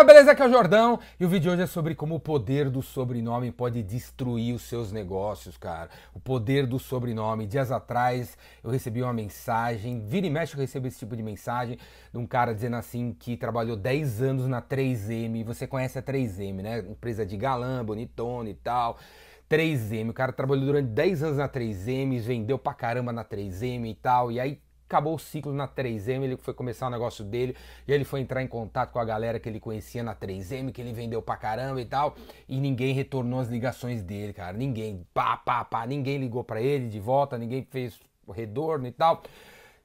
galera, 0.00 0.04
beleza? 0.04 0.32
Aqui 0.32 0.42
é 0.42 0.46
o 0.46 0.50
Jordão 0.50 0.98
e 1.18 1.24
o 1.24 1.28
vídeo 1.28 1.42
de 1.42 1.50
hoje 1.50 1.62
é 1.62 1.66
sobre 1.66 1.94
como 1.94 2.14
o 2.14 2.20
poder 2.20 2.70
do 2.70 2.82
sobrenome 2.82 3.52
pode 3.52 3.82
destruir 3.82 4.54
os 4.54 4.62
seus 4.62 4.92
negócios, 4.92 5.56
cara. 5.56 5.90
O 6.14 6.20
poder 6.20 6.66
do 6.66 6.78
sobrenome. 6.78 7.46
Dias 7.46 7.70
atrás 7.70 8.36
eu 8.62 8.70
recebi 8.70 9.02
uma 9.02 9.12
mensagem, 9.12 10.00
vira 10.00 10.26
e 10.26 10.30
mexe 10.30 10.54
eu 10.54 10.60
recebo 10.60 10.86
esse 10.86 10.98
tipo 10.98 11.14
de 11.16 11.22
mensagem 11.22 11.78
de 12.12 12.18
um 12.18 12.26
cara 12.26 12.54
dizendo 12.54 12.76
assim 12.76 13.12
que 13.12 13.36
trabalhou 13.36 13.76
10 13.76 14.22
anos 14.22 14.46
na 14.46 14.62
3M. 14.62 15.44
Você 15.44 15.66
conhece 15.66 15.98
a 15.98 16.02
3M, 16.02 16.62
né? 16.62 16.78
Empresa 16.78 17.26
de 17.26 17.36
galã, 17.36 17.84
bonitona 17.84 18.48
e 18.48 18.54
tal. 18.54 18.98
3M, 19.50 20.10
o 20.10 20.14
cara 20.14 20.32
trabalhou 20.32 20.66
durante 20.66 20.88
10 20.88 21.22
anos 21.24 21.38
na 21.38 21.48
3M, 21.48 22.20
vendeu 22.20 22.58
pra 22.58 22.72
caramba 22.72 23.12
na 23.12 23.24
3M 23.24 23.90
e 23.90 23.94
tal, 23.94 24.30
e 24.30 24.38
aí 24.38 24.60
acabou 24.90 25.14
o 25.14 25.18
ciclo 25.18 25.52
na 25.52 25.68
3M, 25.68 26.24
ele 26.24 26.36
foi 26.36 26.52
começar 26.52 26.88
o 26.88 26.90
negócio 26.90 27.24
dele, 27.24 27.54
e 27.86 27.92
ele 27.92 28.02
foi 28.02 28.20
entrar 28.20 28.42
em 28.42 28.48
contato 28.48 28.90
com 28.90 28.98
a 28.98 29.04
galera 29.04 29.38
que 29.38 29.48
ele 29.48 29.60
conhecia 29.60 30.02
na 30.02 30.16
3M, 30.16 30.72
que 30.72 30.80
ele 30.80 30.92
vendeu 30.92 31.22
pra 31.22 31.36
caramba 31.36 31.80
e 31.80 31.84
tal, 31.84 32.16
e 32.48 32.58
ninguém 32.58 32.92
retornou 32.92 33.38
as 33.38 33.48
ligações 33.48 34.02
dele, 34.02 34.32
cara. 34.32 34.56
Ninguém, 34.56 35.06
pá, 35.14 35.36
pá, 35.36 35.64
pá, 35.64 35.86
ninguém 35.86 36.18
ligou 36.18 36.42
para 36.42 36.60
ele 36.60 36.88
de 36.88 36.98
volta, 36.98 37.38
ninguém 37.38 37.64
fez 37.70 38.00
retorno 38.34 38.88
e 38.88 38.92
tal. 38.92 39.22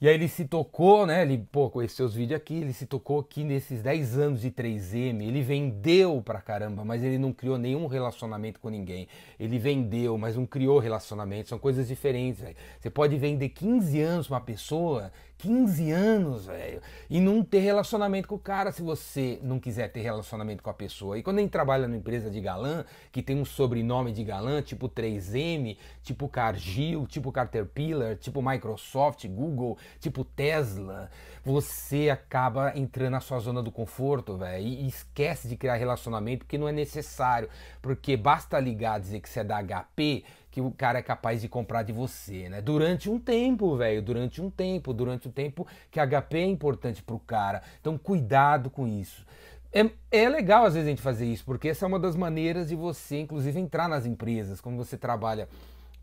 E 0.00 0.08
aí 0.08 0.14
ele 0.14 0.28
se 0.28 0.46
tocou, 0.46 1.04
né? 1.04 1.20
Ele, 1.20 1.46
pô, 1.52 1.70
esses 1.82 1.94
seus 1.94 2.14
vídeos 2.14 2.40
aqui, 2.40 2.54
ele 2.54 2.72
se 2.72 2.86
tocou 2.86 3.22
que 3.22 3.44
nesses 3.44 3.82
10 3.82 4.16
anos 4.16 4.40
de 4.40 4.50
3M, 4.50 5.22
ele 5.22 5.42
vendeu 5.42 6.22
pra 6.22 6.40
caramba, 6.40 6.82
mas 6.82 7.04
ele 7.04 7.18
não 7.18 7.34
criou 7.34 7.58
nenhum 7.58 7.86
relacionamento 7.86 8.58
com 8.60 8.70
ninguém. 8.70 9.06
Ele 9.38 9.58
vendeu, 9.58 10.16
mas 10.16 10.36
não 10.36 10.46
criou 10.46 10.78
relacionamento. 10.78 11.50
São 11.50 11.58
coisas 11.58 11.86
diferentes, 11.86 12.40
velho. 12.40 12.56
Você 12.80 12.88
pode 12.88 13.14
vender 13.18 13.50
15 13.50 14.00
anos 14.00 14.26
pra 14.26 14.36
uma 14.36 14.40
pessoa 14.40 15.12
15 15.40 15.90
anos, 15.90 16.46
velho, 16.46 16.82
e 17.08 17.18
não 17.18 17.42
ter 17.42 17.60
relacionamento 17.60 18.28
com 18.28 18.34
o 18.34 18.38
cara 18.38 18.70
se 18.72 18.82
você 18.82 19.38
não 19.42 19.58
quiser 19.58 19.88
ter 19.88 20.00
relacionamento 20.00 20.62
com 20.62 20.68
a 20.68 20.74
pessoa. 20.74 21.18
E 21.18 21.22
quando 21.22 21.38
a 21.38 21.40
gente 21.40 21.50
trabalha 21.50 21.86
numa 21.86 21.96
empresa 21.96 22.30
de 22.30 22.40
galã, 22.40 22.84
que 23.10 23.22
tem 23.22 23.36
um 23.36 23.44
sobrenome 23.44 24.12
de 24.12 24.22
galã, 24.22 24.60
tipo 24.60 24.88
3M, 24.88 25.78
tipo 26.02 26.28
Cargill, 26.28 27.06
tipo 27.06 27.32
Caterpillar, 27.32 28.16
tipo 28.16 28.42
Microsoft, 28.42 29.26
Google, 29.28 29.78
tipo 29.98 30.24
Tesla, 30.24 31.10
você 31.44 32.10
acaba 32.10 32.76
entrando 32.76 33.12
na 33.12 33.20
sua 33.20 33.38
zona 33.38 33.62
do 33.62 33.70
conforto, 33.70 34.36
velho, 34.36 34.64
e 34.64 34.86
esquece 34.86 35.48
de 35.48 35.56
criar 35.56 35.76
relacionamento 35.76 36.44
porque 36.44 36.58
não 36.58 36.68
é 36.68 36.72
necessário, 36.72 37.48
porque 37.80 38.16
basta 38.16 38.60
ligar 38.60 39.00
dizer 39.00 39.20
que 39.20 39.28
você 39.28 39.40
é 39.40 39.44
da 39.44 39.62
HP 39.62 40.24
que 40.50 40.60
o 40.60 40.70
cara 40.70 40.98
é 40.98 41.02
capaz 41.02 41.40
de 41.40 41.48
comprar 41.48 41.82
de 41.82 41.92
você, 41.92 42.48
né? 42.48 42.60
Durante 42.60 43.08
um 43.08 43.18
tempo, 43.18 43.76
velho, 43.76 44.02
durante 44.02 44.42
um 44.42 44.50
tempo, 44.50 44.92
durante 44.92 45.28
um 45.28 45.30
tempo 45.30 45.66
que 45.90 46.00
HP 46.00 46.38
é 46.38 46.46
importante 46.46 47.02
pro 47.02 47.20
cara. 47.20 47.62
Então, 47.80 47.96
cuidado 47.96 48.68
com 48.68 48.86
isso. 48.86 49.24
É, 49.72 49.88
é 50.10 50.28
legal 50.28 50.64
às 50.64 50.74
vezes 50.74 50.88
a 50.88 50.90
gente 50.90 51.02
fazer 51.02 51.26
isso, 51.26 51.44
porque 51.44 51.68
essa 51.68 51.86
é 51.86 51.88
uma 51.88 52.00
das 52.00 52.16
maneiras 52.16 52.68
de 52.68 52.74
você, 52.74 53.20
inclusive, 53.20 53.60
entrar 53.60 53.88
nas 53.88 54.04
empresas. 54.04 54.60
Quando 54.60 54.76
você 54.76 54.96
trabalha 54.96 55.48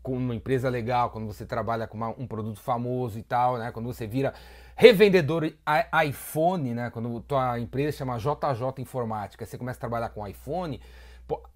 com 0.02 0.16
uma 0.16 0.34
empresa 0.34 0.68
legal, 0.68 1.10
quando 1.10 1.26
você 1.26 1.44
trabalha 1.44 1.86
com 1.86 1.96
uma, 1.96 2.08
um 2.10 2.26
produto 2.26 2.60
famoso 2.60 3.18
e 3.18 3.22
tal, 3.22 3.58
né? 3.58 3.70
Quando 3.72 3.86
você 3.86 4.06
vira 4.06 4.32
revendedor 4.74 5.44
iPhone, 6.06 6.74
né? 6.74 6.90
Quando 6.90 7.20
tua 7.20 7.58
empresa 7.58 7.98
chama 7.98 8.18
JJ 8.18 8.80
Informática, 8.80 9.44
você 9.44 9.58
começa 9.58 9.78
a 9.78 9.80
trabalhar 9.80 10.08
com 10.10 10.26
iPhone, 10.26 10.80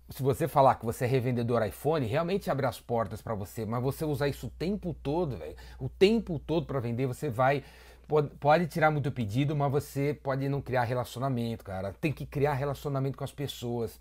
se 0.09 0.23
você 0.23 0.47
falar 0.47 0.75
que 0.75 0.85
você 0.85 1.05
é 1.05 1.09
revendedor 1.09 1.67
iPhone, 1.67 2.07
realmente 2.07 2.51
abre 2.51 2.67
as 2.67 2.79
portas 2.79 3.23
para 3.23 3.35
você, 3.35 3.65
mas 3.65 3.83
você 3.83 4.05
usar 4.05 4.29
isso 4.29 4.47
o 4.47 4.51
tempo 4.51 4.95
todo, 5.03 5.39
velho, 5.39 5.57
o 5.79 5.89
tempo 5.89 6.39
todo 6.39 6.67
para 6.67 6.79
vender, 6.81 7.07
você 7.07 7.31
vai 7.31 7.65
pode, 8.07 8.29
pode 8.37 8.67
tirar 8.67 8.91
muito 8.91 9.11
pedido, 9.11 9.57
mas 9.57 9.73
você 9.73 10.19
pode 10.23 10.49
não 10.49 10.61
criar 10.61 10.85
relacionamento, 10.85 11.65
cara. 11.65 11.95
Tem 11.99 12.13
que 12.13 12.27
criar 12.27 12.53
relacionamento 12.53 13.17
com 13.17 13.25
as 13.25 13.33
pessoas. 13.33 13.99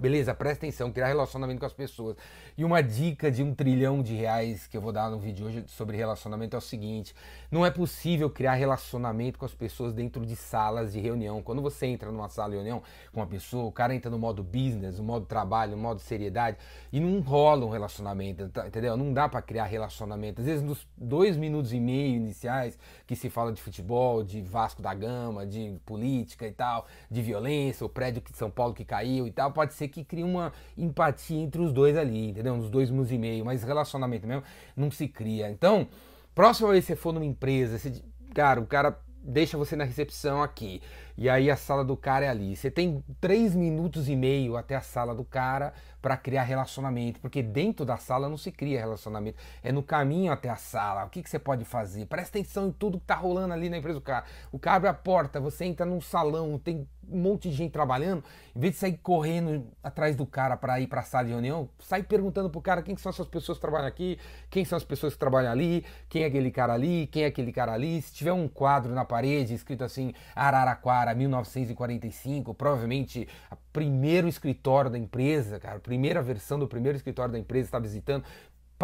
Beleza? 0.00 0.34
Presta 0.34 0.66
atenção, 0.66 0.90
criar 0.90 1.06
relacionamento 1.06 1.60
com 1.60 1.66
as 1.66 1.72
pessoas. 1.72 2.16
E 2.58 2.64
uma 2.64 2.82
dica 2.82 3.30
de 3.30 3.44
um 3.44 3.54
trilhão 3.54 4.02
de 4.02 4.12
reais 4.12 4.66
que 4.66 4.76
eu 4.76 4.80
vou 4.80 4.92
dar 4.92 5.08
no 5.08 5.20
vídeo 5.20 5.46
hoje 5.46 5.64
sobre 5.68 5.96
relacionamento 5.96 6.56
é 6.56 6.58
o 6.58 6.62
seguinte: 6.62 7.14
não 7.48 7.64
é 7.64 7.70
possível 7.70 8.28
criar 8.28 8.54
relacionamento 8.54 9.38
com 9.38 9.44
as 9.44 9.54
pessoas 9.54 9.92
dentro 9.92 10.26
de 10.26 10.34
salas 10.34 10.92
de 10.92 11.00
reunião. 11.00 11.40
Quando 11.42 11.62
você 11.62 11.86
entra 11.86 12.10
numa 12.10 12.28
sala 12.28 12.50
de 12.50 12.56
reunião 12.56 12.82
com 13.12 13.20
uma 13.20 13.26
pessoa, 13.26 13.66
o 13.66 13.72
cara 13.72 13.94
entra 13.94 14.10
no 14.10 14.18
modo 14.18 14.42
business, 14.42 14.98
no 14.98 15.04
modo 15.04 15.26
trabalho, 15.26 15.76
no 15.76 15.82
modo 15.82 16.00
seriedade, 16.00 16.56
e 16.92 16.98
não 16.98 17.20
rola 17.20 17.64
um 17.64 17.70
relacionamento, 17.70 18.48
tá, 18.48 18.66
entendeu? 18.66 18.96
Não 18.96 19.12
dá 19.12 19.28
para 19.28 19.40
criar 19.42 19.66
relacionamento. 19.66 20.40
Às 20.40 20.46
vezes, 20.46 20.62
nos 20.62 20.84
dois 20.96 21.36
minutos 21.36 21.72
e 21.72 21.78
meio 21.78 22.16
iniciais 22.16 22.76
que 23.06 23.14
se 23.14 23.30
fala 23.30 23.52
de 23.52 23.62
futebol, 23.62 24.24
de 24.24 24.42
Vasco 24.42 24.82
da 24.82 24.92
Gama, 24.92 25.46
de 25.46 25.78
política 25.86 26.48
e 26.48 26.52
tal, 26.52 26.86
de 27.08 27.22
violência, 27.22 27.86
o 27.86 27.88
prédio 27.88 28.20
de 28.20 28.36
São 28.36 28.50
Paulo 28.50 28.74
que 28.74 28.84
caiu 28.84 29.26
e 29.28 29.30
tal, 29.30 29.52
pode 29.52 29.72
ser 29.72 29.83
que 29.88 30.04
crie 30.04 30.24
uma 30.24 30.52
empatia 30.76 31.38
entre 31.38 31.60
os 31.60 31.72
dois 31.72 31.96
ali, 31.96 32.30
entendeu? 32.30 32.56
Nos 32.56 32.70
dois 32.70 32.90
minutos 32.90 33.12
e 33.12 33.18
meio, 33.18 33.44
mas 33.44 33.62
relacionamento 33.62 34.26
mesmo 34.26 34.42
não 34.76 34.90
se 34.90 35.08
cria. 35.08 35.50
Então, 35.50 35.88
próxima 36.34 36.70
vez 36.70 36.84
que 36.84 36.92
você 36.92 36.96
for 36.96 37.12
numa 37.12 37.24
empresa, 37.24 37.78
você, 37.78 38.02
cara, 38.34 38.60
o 38.60 38.66
cara 38.66 38.98
deixa 39.24 39.56
você 39.56 39.74
na 39.74 39.84
recepção 39.84 40.42
aqui. 40.42 40.82
E 41.16 41.28
aí 41.28 41.50
a 41.50 41.56
sala 41.56 41.84
do 41.84 41.96
cara 41.96 42.26
é 42.26 42.28
ali. 42.28 42.54
Você 42.54 42.70
tem 42.70 43.02
três 43.20 43.54
minutos 43.54 44.08
e 44.08 44.16
meio 44.16 44.56
até 44.56 44.74
a 44.74 44.80
sala 44.80 45.14
do 45.14 45.24
cara 45.24 45.72
para 46.02 46.16
criar 46.16 46.42
relacionamento, 46.42 47.18
porque 47.20 47.42
dentro 47.42 47.86
da 47.86 47.96
sala 47.96 48.28
não 48.28 48.36
se 48.36 48.52
cria 48.52 48.78
relacionamento, 48.78 49.38
é 49.62 49.72
no 49.72 49.82
caminho 49.82 50.30
até 50.30 50.50
a 50.50 50.56
sala. 50.56 51.04
O 51.04 51.08
que, 51.08 51.22
que 51.22 51.30
você 51.30 51.38
pode 51.38 51.64
fazer? 51.64 52.04
Presta 52.06 52.38
atenção 52.38 52.68
em 52.68 52.72
tudo 52.72 53.00
que 53.00 53.06
tá 53.06 53.14
rolando 53.14 53.54
ali 53.54 53.70
na 53.70 53.78
empresa 53.78 53.98
do 53.98 54.04
cara. 54.04 54.26
O 54.52 54.58
cara 54.58 54.76
abre 54.76 54.88
a 54.90 54.94
porta, 54.94 55.40
você 55.40 55.64
entra 55.64 55.86
num 55.86 56.00
salão, 56.00 56.58
tem 56.58 56.86
um 57.10 57.18
monte 57.18 57.48
de 57.48 57.54
gente 57.54 57.72
trabalhando, 57.72 58.22
em 58.54 58.60
vez 58.60 58.74
de 58.74 58.80
sair 58.80 58.98
correndo 59.02 59.66
atrás 59.82 60.16
do 60.16 60.26
cara 60.26 60.56
para 60.56 60.80
ir 60.80 60.86
para 60.86 61.00
a 61.00 61.04
sala 61.04 61.24
de 61.24 61.30
reunião, 61.30 61.68
sai 61.78 62.02
perguntando 62.02 62.50
pro 62.50 62.60
cara 62.60 62.82
quem 62.82 62.96
são 62.96 63.10
essas 63.10 63.26
pessoas 63.26 63.58
que 63.58 63.62
trabalham 63.62 63.86
aqui, 63.86 64.18
quem 64.50 64.64
são 64.64 64.76
as 64.76 64.84
pessoas 64.84 65.14
que 65.14 65.18
trabalham 65.18 65.50
ali, 65.50 65.84
quem 66.08 66.22
é 66.22 66.26
aquele 66.26 66.50
cara 66.50 66.72
ali, 66.72 67.06
quem 67.08 67.24
é 67.24 67.26
aquele 67.26 67.52
cara 67.52 67.72
ali. 67.72 68.00
Se 68.02 68.12
tiver 68.12 68.32
um 68.32 68.48
quadro 68.48 68.92
na 68.94 69.04
parede 69.04 69.54
escrito 69.54 69.84
assim 69.84 70.12
Araraquara 70.34 71.14
1945, 71.14 72.54
provavelmente 72.54 73.28
o 73.50 73.56
primeiro 73.72 74.28
escritório 74.28 74.90
da 74.90 74.98
empresa, 74.98 75.58
cara, 75.58 75.80
primeira 75.80 76.22
versão 76.22 76.58
do 76.58 76.68
primeiro 76.68 76.96
escritório 76.96 77.32
da 77.32 77.38
empresa 77.38 77.68
está 77.68 77.78
visitando 77.78 78.24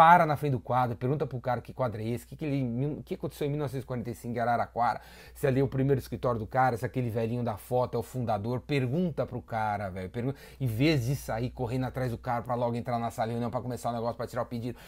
para 0.01 0.25
na 0.25 0.35
frente 0.35 0.53
do 0.53 0.61
quadro, 0.61 0.97
pergunta 0.97 1.27
pro 1.27 1.39
cara 1.39 1.61
que 1.61 1.75
quadro 1.75 2.01
é 2.01 2.09
esse, 2.09 2.27
que, 2.27 2.35
que, 2.35 2.43
ele, 2.43 3.03
que 3.05 3.17
aconteceu 3.17 3.47
em 3.47 3.51
1945 3.51 4.35
em 4.35 4.41
Araraquara, 4.41 4.99
se 5.35 5.47
ali 5.47 5.61
é 5.61 5.63
o 5.63 5.69
primeiro 5.69 6.01
escritório 6.01 6.41
do 6.41 6.47
cara, 6.47 6.75
se 6.79 6.87
aquele 6.87 7.11
velhinho 7.11 7.45
da 7.45 7.59
foto 7.59 7.97
é 7.97 8.01
o 8.01 8.03
fundador, 8.03 8.61
pergunta 8.61 9.27
pro 9.27 9.43
cara, 9.43 9.91
velho, 9.91 10.09
pergunta, 10.09 10.39
em 10.59 10.67
vez 10.67 11.05
de 11.05 11.15
sair 11.15 11.51
correndo 11.51 11.85
atrás 11.85 12.13
do 12.13 12.17
cara 12.17 12.43
para 12.43 12.55
logo 12.55 12.75
entrar 12.77 12.99
na 12.99 13.11
sala 13.11 13.29
de 13.29 13.33
reunião 13.33 13.51
para 13.51 13.61
começar 13.61 13.91
o 13.91 13.93
negócio, 13.93 14.17
para 14.17 14.27
tirar 14.27 14.41
o 14.41 14.47
pedido, 14.47 14.79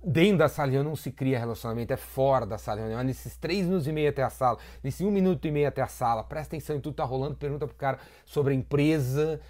dentro 0.00 0.38
da 0.38 0.48
sala 0.48 0.68
de 0.68 0.74
reunião 0.74 0.92
não 0.92 0.96
se 0.96 1.10
cria 1.10 1.40
relacionamento, 1.40 1.92
é 1.92 1.96
fora 1.96 2.46
da 2.46 2.56
sala 2.56 2.76
de 2.76 2.82
reunião, 2.82 3.00
é 3.00 3.04
nesses 3.04 3.36
três 3.36 3.66
minutos 3.66 3.88
e 3.88 3.92
meio 3.92 4.10
até 4.10 4.22
a 4.22 4.30
sala, 4.30 4.58
nesse 4.80 5.04
um 5.04 5.10
minuto 5.10 5.44
e 5.44 5.50
meio 5.50 5.66
até 5.66 5.82
a 5.82 5.88
sala, 5.88 6.22
presta 6.22 6.54
atenção 6.54 6.76
em 6.76 6.80
tudo 6.80 6.92
que 6.92 6.98
tá 6.98 7.04
rolando, 7.04 7.34
pergunta 7.34 7.66
pro 7.66 7.74
cara 7.74 7.98
sobre 8.24 8.52
a 8.52 8.56
empresa, 8.56 9.40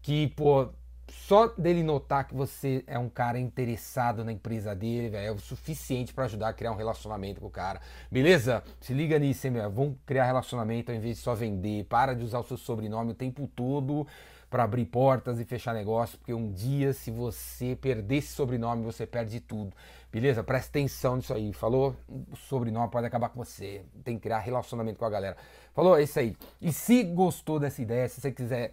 que, 0.00 0.28
pô, 0.28 0.68
só 1.10 1.48
dele 1.48 1.82
notar 1.82 2.26
que 2.26 2.34
você 2.34 2.84
é 2.86 2.98
um 2.98 3.08
cara 3.08 3.38
interessado 3.38 4.24
na 4.24 4.32
empresa 4.32 4.74
dele, 4.74 5.10
véio, 5.10 5.28
é 5.28 5.32
o 5.32 5.38
suficiente 5.38 6.14
para 6.14 6.24
ajudar 6.24 6.48
a 6.48 6.52
criar 6.52 6.72
um 6.72 6.76
relacionamento 6.76 7.40
com 7.40 7.46
o 7.46 7.50
cara. 7.50 7.80
Beleza? 8.10 8.62
Se 8.80 8.94
liga 8.94 9.18
nisso, 9.18 9.46
hein, 9.46 9.52
meu? 9.52 9.70
Vamos 9.70 9.96
criar 10.06 10.24
relacionamento 10.24 10.90
ao 10.90 10.96
invés 10.96 11.16
de 11.16 11.22
só 11.22 11.34
vender. 11.34 11.84
Para 11.84 12.14
de 12.14 12.24
usar 12.24 12.38
o 12.38 12.44
seu 12.44 12.56
sobrenome 12.56 13.12
o 13.12 13.14
tempo 13.14 13.48
todo 13.54 14.06
para 14.50 14.64
abrir 14.64 14.84
portas 14.86 15.38
e 15.38 15.44
fechar 15.44 15.72
negócio, 15.72 16.18
porque 16.18 16.34
um 16.34 16.50
dia, 16.50 16.92
se 16.92 17.10
você 17.10 17.76
perder 17.76 18.16
esse 18.16 18.32
sobrenome, 18.32 18.82
você 18.82 19.06
perde 19.06 19.38
tudo. 19.38 19.72
Beleza? 20.10 20.42
Presta 20.42 20.70
atenção 20.70 21.16
nisso 21.16 21.32
aí. 21.32 21.52
Falou? 21.52 21.94
O 22.08 22.36
sobrenome 22.36 22.90
pode 22.90 23.06
acabar 23.06 23.28
com 23.28 23.44
você. 23.44 23.84
Tem 24.02 24.16
que 24.16 24.22
criar 24.22 24.40
relacionamento 24.40 24.98
com 24.98 25.04
a 25.04 25.10
galera. 25.10 25.36
Falou? 25.72 25.96
É 25.96 26.02
isso 26.02 26.18
aí. 26.18 26.36
E 26.60 26.72
se 26.72 27.04
gostou 27.04 27.60
dessa 27.60 27.80
ideia, 27.80 28.08
se 28.08 28.20
você 28.20 28.32
quiser 28.32 28.72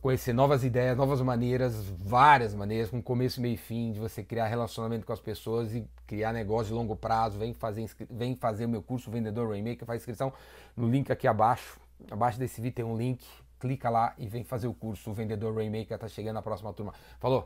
conhecer 0.00 0.32
novas 0.32 0.64
ideias, 0.64 0.96
novas 0.96 1.20
maneiras, 1.20 1.84
várias 1.98 2.54
maneiras, 2.54 2.90
com 2.90 3.02
começo, 3.02 3.40
meio 3.40 3.54
e 3.54 3.56
fim, 3.56 3.92
de 3.92 4.00
você 4.00 4.22
criar 4.22 4.46
relacionamento 4.46 5.06
com 5.06 5.12
as 5.12 5.20
pessoas 5.20 5.74
e 5.74 5.86
criar 6.06 6.32
negócio 6.32 6.68
de 6.68 6.74
longo 6.74 6.96
prazo. 6.96 7.38
Vem 7.38 7.52
fazer, 7.52 7.88
vem 8.10 8.34
fazer 8.34 8.64
o 8.66 8.68
meu 8.68 8.82
curso 8.82 9.10
Vendedor 9.10 9.50
Rainmaker, 9.50 9.86
faz 9.86 10.00
inscrição 10.00 10.32
no 10.76 10.88
link 10.88 11.10
aqui 11.12 11.26
abaixo. 11.26 11.78
Abaixo 12.10 12.38
desse 12.38 12.60
vídeo 12.60 12.74
tem 12.76 12.84
um 12.84 12.96
link, 12.96 13.24
clica 13.60 13.88
lá 13.88 14.14
e 14.18 14.26
vem 14.26 14.42
fazer 14.42 14.66
o 14.66 14.74
curso 14.74 15.12
Vendedor 15.12 15.54
Rainmaker, 15.54 15.96
tá 15.98 16.08
chegando 16.08 16.38
a 16.38 16.42
próxima 16.42 16.72
turma. 16.72 16.92
Falou? 17.20 17.40